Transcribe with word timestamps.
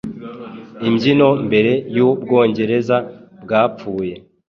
Imbyino 0.87 1.29
mbere 1.47 1.71
yu 1.95 2.07
Bwongereza 2.21 2.97
bwapfuye. 3.43 4.15